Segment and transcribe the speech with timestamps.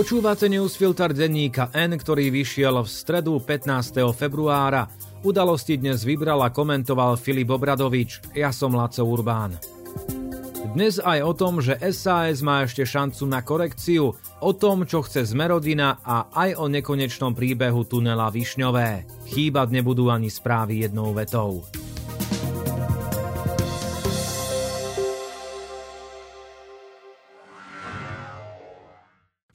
[0.00, 4.00] Počúvate newsfilter denníka N, ktorý vyšiel v stredu 15.
[4.16, 4.88] februára.
[5.20, 8.32] Udalosti dnes vybral a komentoval Filip Obradovič.
[8.32, 9.60] Ja som Laco Urbán.
[10.72, 15.36] Dnes aj o tom, že SAS má ešte šancu na korekciu, o tom, čo chce
[15.36, 19.04] Zmerodina a aj o nekonečnom príbehu tunela Višňové.
[19.28, 21.60] Chýbať nebudú ani správy jednou vetou.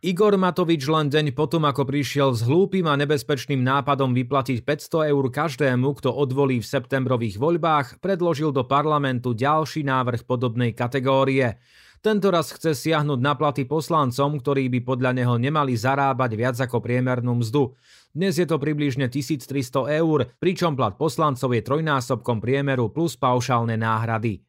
[0.00, 5.24] Igor Matovič len deň potom, ako prišiel s hlúpým a nebezpečným nápadom vyplatiť 500 eur
[5.28, 11.60] každému, kto odvolí v septembrových voľbách, predložil do parlamentu ďalší návrh podobnej kategórie.
[12.00, 16.80] Tento raz chce siahnuť na platy poslancom, ktorí by podľa neho nemali zarábať viac ako
[16.80, 17.76] priemernú mzdu.
[18.16, 24.40] Dnes je to približne 1300 eur, pričom plat poslancov je trojnásobkom priemeru plus paušálne náhrady.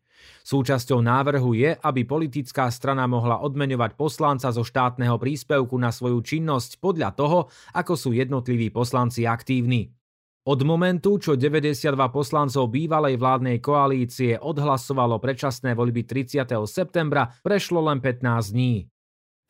[0.42, 6.82] Súčasťou návrhu je, aby politická strana mohla odmeňovať poslanca zo štátneho príspevku na svoju činnosť
[6.82, 7.40] podľa toho,
[7.78, 9.94] ako sú jednotliví poslanci aktívni.
[10.42, 16.50] Od momentu, čo 92 poslancov bývalej vládnej koalície odhlasovalo predčasné voľby 30.
[16.66, 18.90] septembra, prešlo len 15 dní.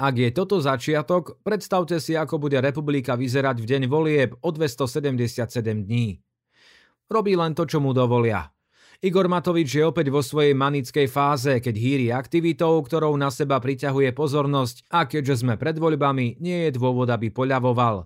[0.02, 5.48] Ak je toto začiatok, predstavte si, ako bude republika vyzerať v deň volieb o 277
[5.88, 6.20] dní.
[7.08, 8.52] Robí len to, čo mu dovolia.
[9.02, 14.14] Igor Matovič je opäť vo svojej manickej fáze, keď hýri aktivitou, ktorou na seba priťahuje
[14.14, 18.06] pozornosť a keďže sme pred voľbami, nie je dôvod, aby poľavoval.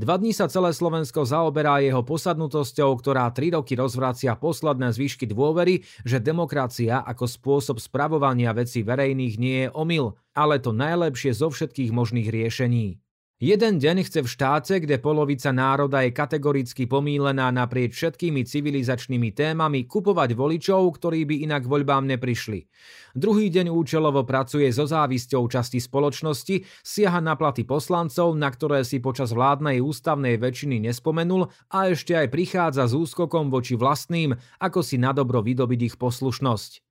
[0.00, 5.84] Dva dní sa celé Slovensko zaoberá jeho posadnutosťou, ktorá tri roky rozvracia posledné zvyšky dôvery,
[6.08, 11.92] že demokracia ako spôsob spravovania vecí verejných nie je omyl, ale to najlepšie zo všetkých
[11.92, 12.96] možných riešení.
[13.40, 19.88] Jeden deň chce v štáte, kde polovica národa je kategoricky pomílená naprieč všetkými civilizačnými témami,
[19.88, 22.68] kupovať voličov, ktorí by inak voľbám neprišli.
[23.16, 29.00] Druhý deň účelovo pracuje so závisťou časti spoločnosti, siaha na platy poslancov, na ktoré si
[29.00, 35.00] počas vládnej ústavnej väčšiny nespomenul a ešte aj prichádza s úskokom voči vlastným, ako si
[35.00, 36.89] na dobro vydobiť ich poslušnosť.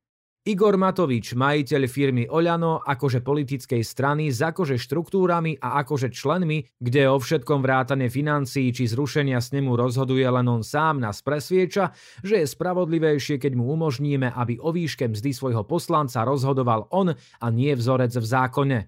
[0.50, 7.06] Igor Matovič, majiteľ firmy Oľano, akože politickej strany, s akože štruktúrami a akože členmi, kde
[7.06, 11.94] o všetkom vrátane financií či zrušenia snemu rozhoduje len on sám nás presvieča,
[12.26, 17.48] že je spravodlivejšie, keď mu umožníme, aby o výške mzdy svojho poslanca rozhodoval on a
[17.54, 18.80] nie vzorec v zákone.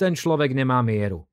[0.00, 1.28] Ten človek nemá mieru.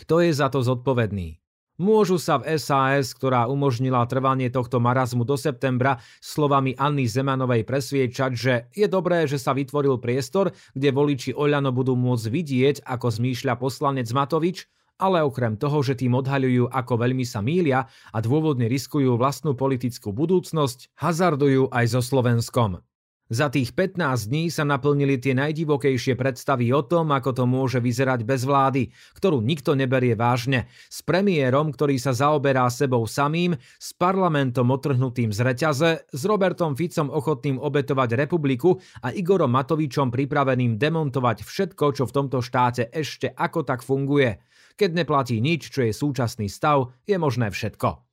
[0.00, 1.36] Kto je za to zodpovedný?
[1.78, 8.32] Môžu sa v SAS, ktorá umožnila trvanie tohto marazmu do septembra, slovami Anny Zemanovej presviečať,
[8.34, 13.62] že je dobré, že sa vytvoril priestor, kde voliči Oľano budú môcť vidieť, ako zmýšľa
[13.62, 14.66] poslanec Matovič,
[14.98, 20.10] ale okrem toho, že tým odhaľujú, ako veľmi sa mília a dôvodne riskujú vlastnú politickú
[20.10, 22.82] budúcnosť, hazardujú aj so Slovenskom.
[23.28, 28.24] Za tých 15 dní sa naplnili tie najdivokejšie predstavy o tom, ako to môže vyzerať
[28.24, 28.88] bez vlády,
[29.20, 35.44] ktorú nikto neberie vážne, s premiérom, ktorý sa zaoberá sebou samým, s parlamentom otrhnutým z
[35.44, 42.14] reťaze, s Robertom Ficom ochotným obetovať republiku a Igorom Matovičom pripraveným demontovať všetko, čo v
[42.16, 44.40] tomto štáte ešte ako tak funguje.
[44.80, 48.07] Keď neplatí nič, čo je súčasný stav, je možné všetko.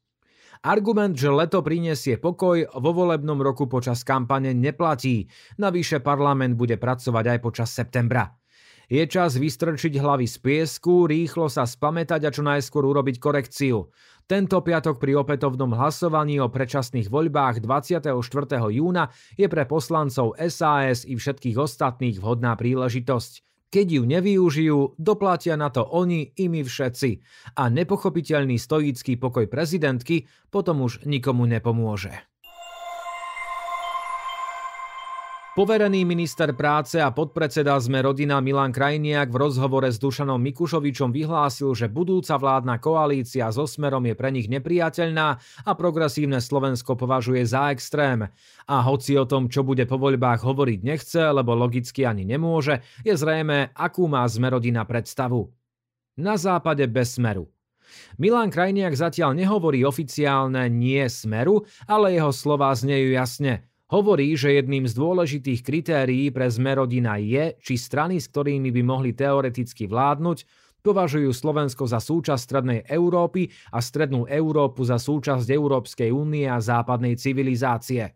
[0.65, 5.29] Argument, že leto prinesie pokoj, vo volebnom roku počas kampane neplatí.
[5.61, 8.33] Navyše parlament bude pracovať aj počas septembra.
[8.89, 13.93] Je čas vystrčiť hlavy z piesku, rýchlo sa spamätať a čo najskôr urobiť korekciu.
[14.25, 18.17] Tento piatok pri opätovnom hlasovaní o predčasných voľbách 24.
[18.73, 23.45] júna je pre poslancov SAS i všetkých ostatných vhodná príležitosť.
[23.75, 27.19] Keď ju nevyužijú, doplatia na to oni i my všetci.
[27.59, 32.15] A nepochopiteľný stoický pokoj prezidentky potom už nikomu nepomôže.
[35.55, 41.71] Poverený minister práce a podpredseda sme rodina Milan Krajniak v rozhovore s Dušanom Mikušovičom vyhlásil,
[41.71, 45.27] že budúca vládna koalícia so Smerom je pre nich nepriateľná
[45.63, 48.27] a progresívne Slovensko považuje za extrém.
[48.67, 53.15] A hoci o tom, čo bude po voľbách hovoriť nechce, lebo logicky ani nemôže, je
[53.15, 55.55] zrejme, akú má Zmerodina predstavu.
[56.19, 57.47] Na západe bez Smeru.
[58.19, 64.89] Milan Krajniak zatiaľ nehovorí oficiálne nie Smeru, ale jeho slová znejú jasne– Hovorí, že jedným
[64.89, 71.33] z dôležitých kritérií pre zmerodina je, či strany, s ktorými by mohli teoreticky vládnuť, Považujú
[71.33, 78.13] Slovensko za súčasť Strednej Európy a Strednú Európu za súčasť Európskej únie a západnej civilizácie.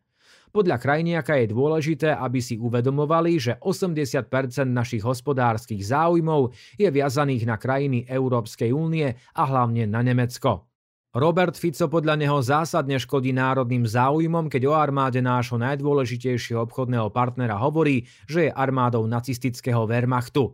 [0.54, 7.58] Podľa Krajniaka je dôležité, aby si uvedomovali, že 80% našich hospodárskych záujmov je viazaných na
[7.58, 10.69] krajiny Európskej únie a hlavne na Nemecko.
[11.10, 17.58] Robert Fico podľa neho zásadne škodí národným záujmom, keď o armáde nášho najdôležitejšieho obchodného partnera
[17.58, 20.54] hovorí, že je armádou nacistického Wehrmachtu.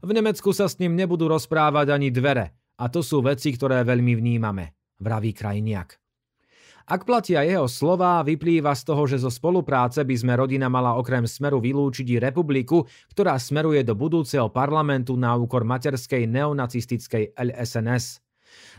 [0.00, 2.56] V Nemecku sa s ním nebudú rozprávať ani dvere.
[2.80, 4.72] A to sú veci, ktoré veľmi vnímame,
[5.04, 6.00] vraví krajniak.
[6.88, 11.28] Ak platia jeho slová, vyplýva z toho, že zo spolupráce by sme rodina mala okrem
[11.28, 18.23] smeru vylúčiť i republiku, ktorá smeruje do budúceho parlamentu na úkor materskej neonacistickej LSNS.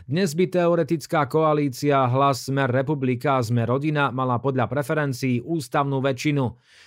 [0.06, 6.44] Dnes by teoretická koalícia Hlas Smer Republika Sme rodina mala podľa preferencií ústavnú väčšinu.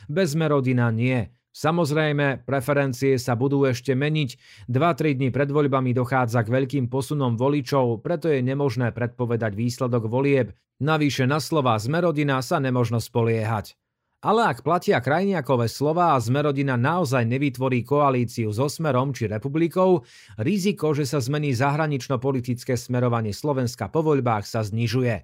[0.08, 1.28] Bez Sme rodina nie.
[1.50, 4.30] Samozrejme, preferencie sa budú ešte meniť.
[4.72, 10.54] 2-3 dní pred voľbami dochádza k veľkým posunom voličov, preto je nemožné predpovedať výsledok volieb.
[10.80, 13.76] Navyše na slova Zmerodina sa nemožno spoliehať.
[14.20, 20.04] Ale ak platia krajniakové slova a Zmerodina naozaj nevytvorí koalíciu so Smerom či republikou,
[20.36, 25.24] riziko, že sa zmení zahranično-politické smerovanie Slovenska po voľbách sa znižuje.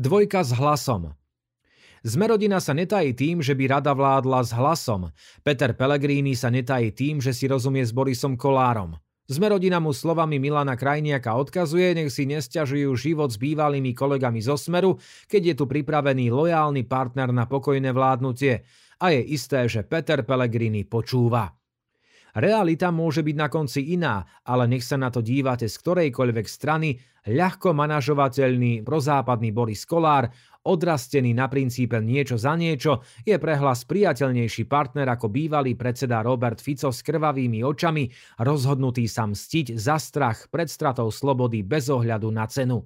[0.00, 1.12] Dvojka s hlasom.
[2.00, 5.12] Zmerodina sa netají tým, že by rada vládla s hlasom.
[5.44, 8.96] Peter Pellegrini sa netají tým, že si rozumie s Borisom Kolárom.
[9.24, 15.00] Zmerodina mu slovami Milana Krajniaka odkazuje, nech si nesťažujú život s bývalými kolegami zo Smeru,
[15.32, 18.68] keď je tu pripravený lojálny partner na pokojné vládnutie.
[19.00, 21.56] A je isté, že Peter Pellegrini počúva.
[22.34, 26.98] Realita môže byť na konci iná, ale nech sa na to dívate z ktorejkoľvek strany,
[27.30, 30.28] ľahko manažovateľný prozápadný Boris Kolár
[30.64, 36.90] odrastený na princípe niečo za niečo, je prehlas priateľnejší partner ako bývalý predseda Robert Fico
[36.90, 38.08] s krvavými očami,
[38.40, 42.82] rozhodnutý sa mstiť za strach pred stratou slobody bez ohľadu na cenu.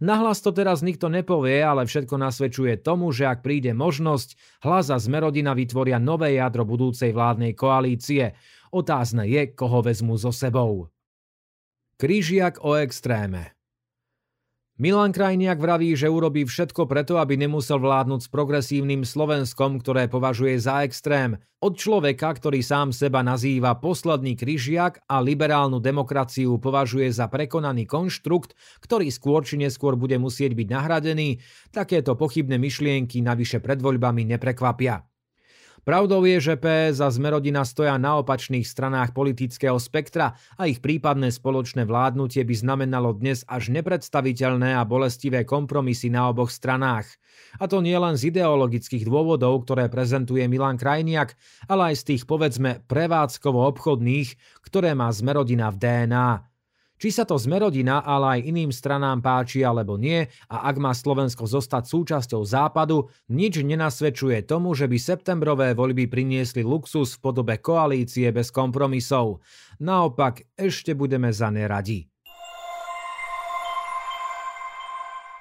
[0.00, 4.96] Nahlas to teraz nikto nepovie, ale všetko nasvedčuje tomu, že ak príde možnosť, hlas a
[4.96, 8.32] zmerodina vytvoria nové jadro budúcej vládnej koalície.
[8.70, 10.90] Otázne je, koho vezmu so sebou.
[11.98, 13.58] Krížiak o extréme
[14.80, 20.56] Milan Krajniak vraví, že urobí všetko preto, aby nemusel vládnuť s progresívnym Slovenskom, ktoré považuje
[20.56, 21.36] za extrém.
[21.60, 28.56] Od človeka, ktorý sám seba nazýva posledný kryžiak a liberálnu demokraciu považuje za prekonaný konštrukt,
[28.80, 35.09] ktorý skôr či neskôr bude musieť byť nahradený, takéto pochybné myšlienky navyše pred voľbami neprekvapia.
[35.80, 41.32] Pravdou je, že PS a Zmerodina stoja na opačných stranách politického spektra a ich prípadné
[41.32, 47.08] spoločné vládnutie by znamenalo dnes až nepredstaviteľné a bolestivé kompromisy na oboch stranách.
[47.56, 51.32] A to nie len z ideologických dôvodov, ktoré prezentuje Milan Krajniak,
[51.64, 56.49] ale aj z tých povedzme prevádzkovo-obchodných, ktoré má Zmerodina v DNA.
[57.00, 60.20] Či sa to zmerodina, ale aj iným stranám páči alebo nie
[60.52, 66.60] a ak má Slovensko zostať súčasťou západu, nič nenasvedčuje tomu, že by septembrové voľby priniesli
[66.60, 69.40] luxus v podobe koalície bez kompromisov.
[69.80, 71.64] Naopak, ešte budeme za ne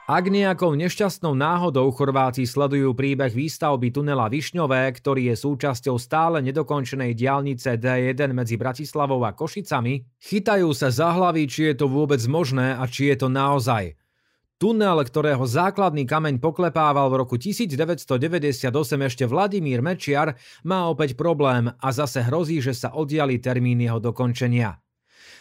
[0.10, 7.14] Ak nejakou nešťastnou náhodou Chorváti sledujú príbeh výstavby tunela Višňové, ktorý je súčasťou stále nedokončenej
[7.14, 12.74] diálnice D1 medzi Bratislavou a Košicami, chytajú sa za hlavy, či je to vôbec možné
[12.74, 13.94] a či je to naozaj.
[14.58, 18.66] Tunel, ktorého základný kameň poklepával v roku 1998
[19.06, 20.34] ešte Vladimír Mečiar,
[20.66, 24.82] má opäť problém a zase hrozí, že sa oddiali termín jeho dokončenia.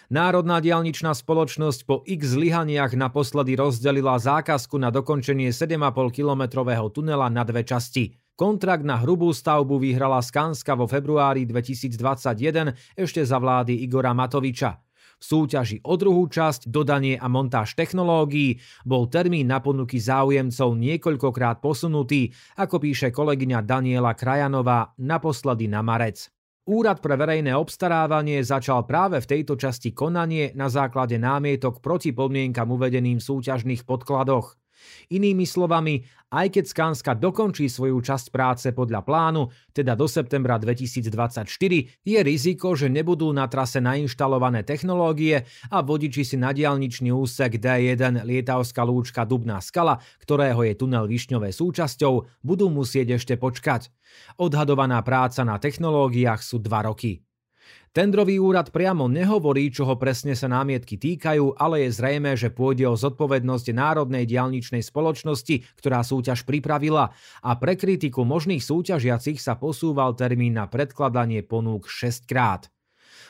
[0.09, 7.61] Národná dialničná spoločnosť po x zlyhaniach naposledy rozdelila zákazku na dokončenie 7,5-kilometrového tunela na dve
[7.61, 8.17] časti.
[8.33, 14.81] Kontrakt na hrubú stavbu vyhrala Skanska vo februári 2021 ešte za vlády Igora Matoviča.
[15.21, 21.61] V súťaži o druhú časť, dodanie a montáž technológií, bol termín na ponuky záujemcov niekoľkokrát
[21.61, 26.33] posunutý, ako píše kolegyňa Daniela Krajanová, naposledy na marec.
[26.69, 32.69] Úrad pre verejné obstarávanie začal práve v tejto časti konanie na základe námietok proti podmienkam
[32.69, 34.53] uvedeným v súťažných podkladoch.
[35.13, 41.49] Inými slovami, aj keď Skanska dokončí svoju časť práce podľa plánu, teda do septembra 2024,
[42.05, 48.25] je riziko, že nebudú na trase nainštalované technológie a vodiči si na diálničný úsek D1
[48.29, 53.89] Lietavská lúčka Dubná skala, ktorého je tunel Višňové súčasťou, budú musieť ešte počkať.
[54.41, 57.28] Odhadovaná práca na technológiách sú 2 roky.
[57.93, 62.95] Tendrový úrad priamo nehovorí, čoho presne sa námietky týkajú, ale je zrejme, že pôjde o
[62.95, 67.11] zodpovednosť Národnej dialničnej spoločnosti, ktorá súťaž pripravila
[67.43, 72.71] a pre kritiku možných súťažiacich sa posúval termín na predkladanie ponúk 6 krát.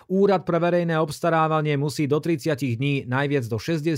[0.09, 3.93] Úrad pre verejné obstarávanie musí do 30 dní, najviac do 60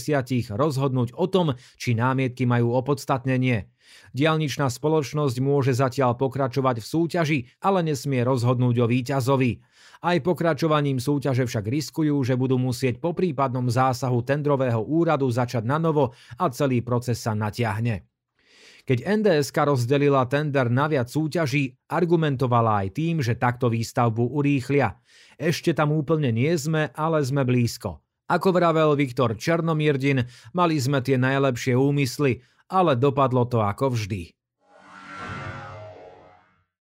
[0.59, 3.71] rozhodnúť o tom, či námietky majú opodstatnenie.
[4.11, 9.63] Dialničná spoločnosť môže zatiaľ pokračovať v súťaži, ale nesmie rozhodnúť o víťazovi.
[10.03, 15.79] Aj pokračovaním súťaže však riskujú, že budú musieť po prípadnom zásahu tendrového úradu začať na
[15.79, 16.11] novo
[16.43, 18.03] a celý proces sa natiahne.
[18.91, 24.99] Keď NDSK rozdelila tender na viac súťaží, argumentovala aj tým, že takto výstavbu urýchlia.
[25.39, 28.03] Ešte tam úplne nie sme, ale sme blízko.
[28.27, 34.35] Ako vravel Viktor Černomirdin, mali sme tie najlepšie úmysly, ale dopadlo to ako vždy.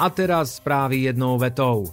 [0.00, 1.92] A teraz správy jednou vetou.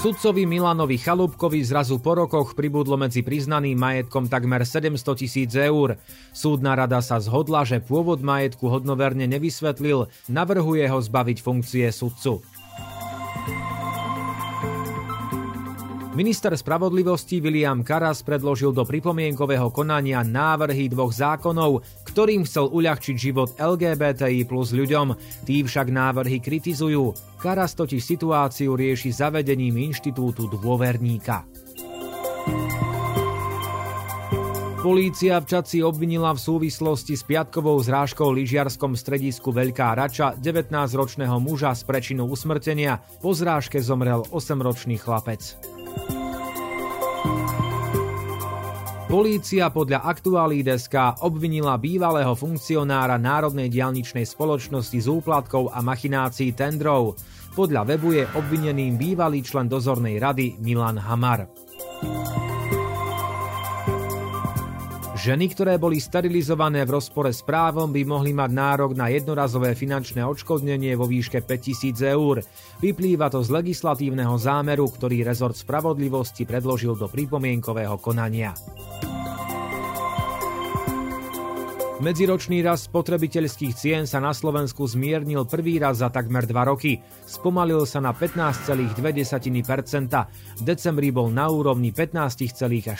[0.00, 6.00] Sudcovi Milanovi Chalúbkovi zrazu po rokoch pribudlo medzi priznaným majetkom takmer 700 tisíc eur.
[6.32, 12.40] Súdna rada sa zhodla, že pôvod majetku hodnoverne nevysvetlil, navrhuje ho zbaviť funkcie sudcu.
[16.14, 23.58] Minister spravodlivosti William Karas predložil do pripomienkového konania návrhy dvoch zákonov, ktorým chcel uľahčiť život
[23.58, 25.18] LGBTI plus ľuďom.
[25.42, 27.10] Tí však návrhy kritizujú.
[27.42, 31.50] Karas totiž situáciu rieši zavedením inštitútu dôverníka.
[34.86, 41.74] Polícia v Čaci obvinila v súvislosti s piatkovou zrážkou lyžiarskom stredisku Veľká Rača 19-ročného muža
[41.74, 43.02] z prečinu usmrtenia.
[43.18, 45.58] Po zrážke zomrel 8-ročný chlapec.
[49.14, 57.14] Polícia podľa Aktuality.sk obvinila bývalého funkcionára Národnej dialničnej spoločnosti z úplatkov a machinácií tendrov.
[57.54, 61.46] Podľa webu je obvineným bývalý člen dozornej rady Milan Hamar.
[65.24, 70.20] Ženy, ktoré boli sterilizované v rozpore s právom, by mohli mať nárok na jednorazové finančné
[70.20, 72.44] odškodnenie vo výške 5000 eur.
[72.84, 78.52] Vyplýva to z legislatívneho zámeru, ktorý rezort spravodlivosti predložil do pripomienkového konania.
[81.94, 86.98] Medziročný rast spotrebiteľských cien sa na Slovensku zmiernil prvý raz za takmer 2 roky.
[87.22, 88.98] Spomalil sa na 15,2%.
[90.58, 92.98] V decembri bol na úrovni 15,4%.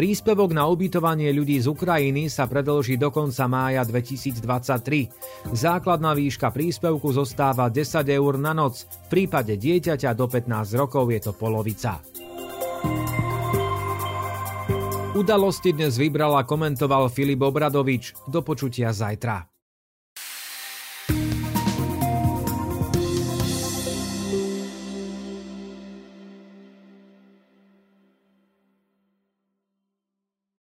[0.00, 5.52] Príspevok na ubytovanie ľudí z Ukrajiny sa predlží do konca mája 2023.
[5.52, 11.20] Základná výška príspevku zostáva 10 eur na noc, v prípade dieťaťa do 15 rokov je
[11.20, 12.00] to polovica.
[15.20, 18.16] Udalosti dnes vybral a komentoval Filip Obradovič.
[18.24, 19.49] Do počutia zajtra.